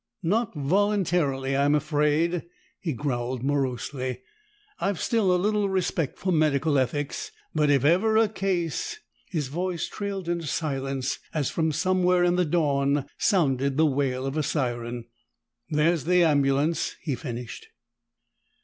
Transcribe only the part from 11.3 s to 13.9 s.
as from somewhere in the dawn sounded the